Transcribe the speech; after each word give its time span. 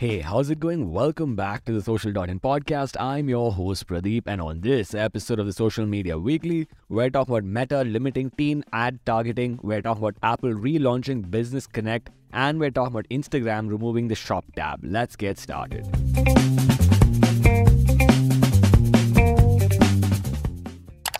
Hey, 0.00 0.20
how's 0.20 0.48
it 0.48 0.60
going? 0.60 0.92
Welcome 0.92 1.36
back 1.36 1.66
to 1.66 1.72
the 1.72 1.82
Social 1.82 2.10
Dot 2.10 2.30
In 2.30 2.40
podcast. 2.40 2.98
I'm 2.98 3.28
your 3.28 3.52
host 3.52 3.86
Pradeep, 3.86 4.22
and 4.24 4.40
on 4.40 4.62
this 4.62 4.94
episode 4.94 5.38
of 5.38 5.44
the 5.44 5.52
Social 5.52 5.84
Media 5.84 6.18
Weekly, 6.18 6.68
we're 6.88 7.10
talking 7.10 7.34
about 7.34 7.44
Meta 7.44 7.84
limiting 7.84 8.30
teen 8.30 8.64
ad 8.72 8.98
targeting, 9.04 9.60
we're 9.62 9.82
talking 9.82 10.02
about 10.02 10.16
Apple 10.22 10.54
relaunching 10.54 11.30
Business 11.30 11.66
Connect, 11.66 12.08
and 12.32 12.58
we're 12.58 12.70
talking 12.70 12.94
about 12.94 13.10
Instagram 13.10 13.68
removing 13.68 14.08
the 14.08 14.14
Shop 14.14 14.46
tab. 14.56 14.80
Let's 14.82 15.16
get 15.16 15.38
started. 15.38 15.84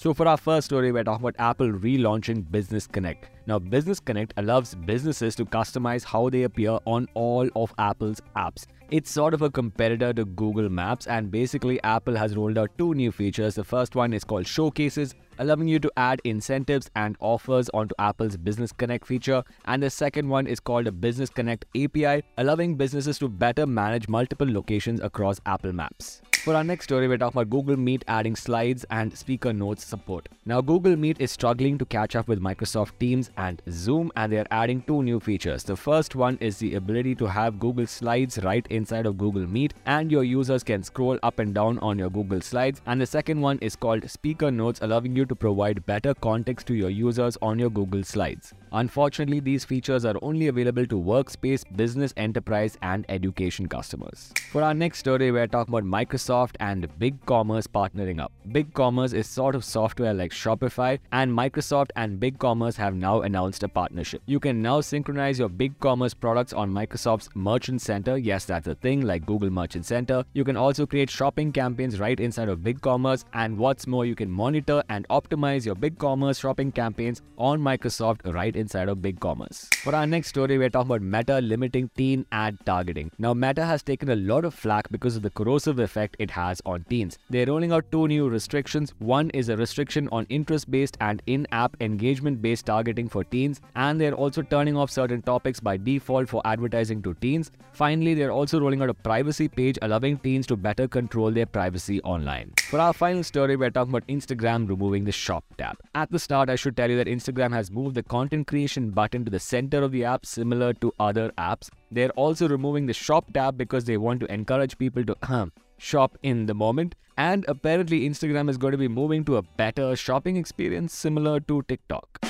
So, 0.00 0.14
for 0.14 0.26
our 0.26 0.38
first 0.38 0.64
story, 0.64 0.90
we're 0.90 1.04
talking 1.04 1.26
about 1.26 1.36
Apple 1.38 1.70
relaunching 1.70 2.50
Business 2.50 2.86
Connect. 2.86 3.28
Now, 3.50 3.58
Business 3.58 3.98
Connect 3.98 4.32
allows 4.36 4.76
businesses 4.76 5.34
to 5.34 5.44
customize 5.44 6.04
how 6.04 6.30
they 6.30 6.44
appear 6.44 6.78
on 6.84 7.08
all 7.14 7.48
of 7.56 7.74
Apple's 7.78 8.20
apps. 8.36 8.68
It's 8.92 9.10
sort 9.10 9.34
of 9.34 9.42
a 9.42 9.50
competitor 9.50 10.12
to 10.12 10.24
Google 10.24 10.68
Maps, 10.68 11.08
and 11.08 11.32
basically, 11.32 11.82
Apple 11.82 12.14
has 12.14 12.36
rolled 12.36 12.58
out 12.58 12.70
two 12.78 12.94
new 12.94 13.10
features. 13.10 13.56
The 13.56 13.64
first 13.64 13.96
one 13.96 14.12
is 14.12 14.22
called 14.22 14.46
Showcases, 14.46 15.16
allowing 15.40 15.66
you 15.66 15.80
to 15.80 15.90
add 15.96 16.20
incentives 16.22 16.88
and 16.94 17.16
offers 17.18 17.68
onto 17.70 17.92
Apple's 17.98 18.36
Business 18.36 18.70
Connect 18.70 19.04
feature. 19.04 19.42
And 19.64 19.82
the 19.82 19.90
second 19.90 20.28
one 20.28 20.46
is 20.46 20.60
called 20.60 20.86
a 20.86 20.92
Business 20.92 21.28
Connect 21.28 21.64
API, 21.74 22.22
allowing 22.38 22.76
businesses 22.76 23.18
to 23.18 23.28
better 23.28 23.66
manage 23.66 24.08
multiple 24.08 24.48
locations 24.48 25.00
across 25.00 25.40
Apple 25.44 25.72
Maps. 25.72 26.22
For 26.44 26.54
our 26.54 26.64
next 26.64 26.84
story, 26.84 27.06
we're 27.06 27.18
talking 27.18 27.38
about 27.38 27.50
Google 27.50 27.76
Meet 27.76 28.02
adding 28.08 28.34
slides 28.34 28.86
and 28.90 29.14
speaker 29.14 29.52
notes 29.52 29.84
support. 29.84 30.26
Now, 30.46 30.62
Google 30.62 30.96
Meet 30.96 31.20
is 31.20 31.30
struggling 31.30 31.76
to 31.76 31.84
catch 31.84 32.16
up 32.16 32.28
with 32.28 32.40
Microsoft 32.40 32.98
Teams 32.98 33.30
and 33.40 33.62
Zoom, 33.70 34.12
and 34.16 34.32
they're 34.32 34.46
adding 34.50 34.82
two 34.82 35.02
new 35.02 35.18
features. 35.18 35.64
The 35.64 35.76
first 35.76 36.14
one 36.14 36.36
is 36.40 36.58
the 36.58 36.74
ability 36.74 37.14
to 37.16 37.26
have 37.26 37.58
Google 37.58 37.86
Slides 37.86 38.38
right 38.44 38.66
inside 38.68 39.06
of 39.06 39.18
Google 39.18 39.46
Meet, 39.46 39.74
and 39.86 40.12
your 40.12 40.24
users 40.24 40.62
can 40.62 40.82
scroll 40.82 41.18
up 41.22 41.38
and 41.38 41.54
down 41.54 41.78
on 41.78 41.98
your 41.98 42.10
Google 42.10 42.42
Slides. 42.42 42.82
And 42.86 43.00
the 43.00 43.06
second 43.06 43.40
one 43.40 43.58
is 43.60 43.76
called 43.76 44.08
Speaker 44.10 44.50
Notes, 44.50 44.80
allowing 44.82 45.16
you 45.16 45.24
to 45.26 45.34
provide 45.34 45.84
better 45.86 46.14
context 46.14 46.66
to 46.68 46.74
your 46.74 46.90
users 46.90 47.38
on 47.40 47.58
your 47.58 47.70
Google 47.70 48.04
Slides. 48.04 48.52
Unfortunately, 48.72 49.40
these 49.40 49.64
features 49.64 50.04
are 50.04 50.14
only 50.22 50.48
available 50.48 50.86
to 50.86 50.94
workspace, 50.94 51.64
business, 51.76 52.14
enterprise, 52.16 52.78
and 52.82 53.04
education 53.08 53.68
customers. 53.68 54.32
For 54.52 54.62
our 54.62 54.74
next 54.74 54.98
story, 54.98 55.30
we're 55.32 55.46
talking 55.46 55.74
about 55.74 55.84
Microsoft 55.84 56.56
and 56.60 56.88
BigCommerce 56.98 57.66
partnering 57.66 58.20
up. 58.20 58.32
BigCommerce 58.50 59.12
is 59.12 59.26
sort 59.26 59.54
of 59.54 59.64
software 59.64 60.14
like 60.14 60.30
Shopify, 60.30 60.98
and 61.12 61.32
Microsoft 61.32 61.90
and 61.96 62.20
BigCommerce 62.20 62.76
have 62.76 62.94
now 62.94 63.22
announced 63.22 63.62
a 63.62 63.68
partnership. 63.68 64.22
You 64.26 64.38
can 64.38 64.62
now 64.62 64.80
synchronize 64.80 65.38
your 65.38 65.48
BigCommerce 65.48 66.14
products 66.18 66.52
on 66.52 66.72
Microsoft's 66.72 67.28
Merchant 67.34 67.82
Center. 67.82 68.16
Yes, 68.16 68.44
that's 68.44 68.68
a 68.68 68.74
thing 68.76 69.00
like 69.00 69.26
Google 69.26 69.50
Merchant 69.50 69.86
Center. 69.86 70.24
You 70.32 70.44
can 70.44 70.56
also 70.56 70.86
create 70.86 71.10
shopping 71.10 71.52
campaigns 71.52 71.98
right 71.98 72.18
inside 72.20 72.48
of 72.48 72.60
BigCommerce, 72.60 73.24
and 73.34 73.58
what's 73.58 73.86
more, 73.86 74.06
you 74.06 74.14
can 74.14 74.30
monitor 74.30 74.82
and 74.88 75.08
optimize 75.08 75.66
your 75.66 75.74
BigCommerce 75.74 76.40
shopping 76.40 76.70
campaigns 76.70 77.22
on 77.36 77.60
Microsoft 77.60 78.32
right 78.32 78.56
inside 78.60 78.88
of 78.88 78.98
BigCommerce. 78.98 79.74
For 79.76 79.94
our 79.94 80.06
next 80.06 80.28
story, 80.28 80.58
we're 80.58 80.70
talking 80.70 80.90
about 80.90 81.02
Meta 81.02 81.40
limiting 81.40 81.90
teen 81.96 82.26
ad 82.30 82.58
targeting. 82.64 83.10
Now, 83.18 83.34
Meta 83.34 83.64
has 83.64 83.82
taken 83.82 84.10
a 84.10 84.16
lot 84.16 84.44
of 84.44 84.54
flack 84.54 84.88
because 84.90 85.16
of 85.16 85.22
the 85.22 85.30
corrosive 85.30 85.78
effect 85.78 86.16
it 86.18 86.30
has 86.30 86.62
on 86.66 86.84
teens. 86.88 87.18
They're 87.30 87.46
rolling 87.46 87.72
out 87.72 87.90
two 87.90 88.06
new 88.06 88.28
restrictions. 88.28 88.94
One 88.98 89.30
is 89.30 89.48
a 89.48 89.56
restriction 89.56 90.08
on 90.12 90.26
interest 90.28 90.70
based 90.70 90.96
and 91.00 91.22
in 91.26 91.46
app 91.50 91.76
engagement 91.80 92.42
based 92.42 92.66
targeting 92.66 93.08
for 93.08 93.24
teens, 93.24 93.60
and 93.74 94.00
they're 94.00 94.14
also 94.14 94.42
turning 94.42 94.76
off 94.76 94.90
certain 94.90 95.22
topics 95.22 95.60
by 95.60 95.76
default 95.76 96.28
for 96.28 96.42
advertising 96.44 97.02
to 97.02 97.14
teens. 97.14 97.50
Finally, 97.72 98.14
they're 98.14 98.32
also 98.32 98.60
rolling 98.60 98.82
out 98.82 98.90
a 98.90 98.94
privacy 98.94 99.48
page 99.48 99.78
allowing 99.82 100.18
teens 100.18 100.46
to 100.46 100.56
better 100.56 100.86
control 100.86 101.30
their 101.30 101.46
privacy 101.46 102.00
online. 102.02 102.52
For 102.70 102.78
our 102.78 102.92
final 102.92 103.24
story, 103.24 103.56
we're 103.56 103.70
talking 103.70 103.90
about 103.90 104.06
Instagram 104.06 104.68
removing 104.68 105.02
the 105.04 105.10
shop 105.10 105.44
tab. 105.58 105.76
At 105.96 106.12
the 106.12 106.20
start, 106.20 106.48
I 106.48 106.54
should 106.54 106.76
tell 106.76 106.88
you 106.88 106.96
that 106.98 107.08
Instagram 107.08 107.52
has 107.52 107.68
moved 107.68 107.96
the 107.96 108.04
content 108.04 108.46
creation 108.46 108.90
button 108.90 109.24
to 109.24 109.30
the 109.30 109.40
center 109.40 109.82
of 109.82 109.90
the 109.90 110.04
app, 110.04 110.24
similar 110.24 110.72
to 110.74 110.94
other 111.00 111.32
apps. 111.36 111.68
They're 111.90 112.10
also 112.10 112.48
removing 112.48 112.86
the 112.86 112.92
shop 112.92 113.32
tab 113.34 113.58
because 113.58 113.86
they 113.86 113.96
want 113.96 114.20
to 114.20 114.32
encourage 114.32 114.78
people 114.78 115.04
to 115.04 115.50
shop 115.78 116.16
in 116.22 116.46
the 116.46 116.54
moment. 116.54 116.94
And 117.18 117.44
apparently, 117.48 118.08
Instagram 118.08 118.48
is 118.48 118.56
going 118.56 118.70
to 118.70 118.78
be 118.78 118.86
moving 118.86 119.24
to 119.24 119.38
a 119.38 119.42
better 119.42 119.96
shopping 119.96 120.36
experience 120.36 120.94
similar 120.94 121.40
to 121.40 121.62
TikTok. 121.62 122.29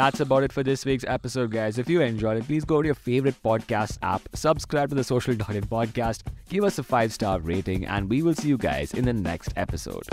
That's 0.00 0.20
about 0.20 0.44
it 0.44 0.50
for 0.50 0.62
this 0.62 0.86
week's 0.86 1.04
episode, 1.06 1.50
guys. 1.50 1.76
If 1.76 1.86
you 1.86 2.00
enjoyed 2.00 2.38
it, 2.38 2.46
please 2.46 2.64
go 2.64 2.80
to 2.80 2.86
your 2.86 2.94
favorite 2.94 3.34
podcast 3.44 3.98
app, 4.00 4.22
subscribe 4.32 4.88
to 4.88 4.94
the 4.94 5.04
Social 5.04 5.32
In 5.32 5.38
podcast, 5.38 6.22
give 6.48 6.64
us 6.64 6.78
a 6.78 6.82
five 6.82 7.12
star 7.12 7.38
rating, 7.38 7.84
and 7.84 8.08
we 8.08 8.22
will 8.22 8.32
see 8.32 8.48
you 8.48 8.56
guys 8.56 8.94
in 8.94 9.04
the 9.04 9.12
next 9.12 9.52
episode. 9.56 10.04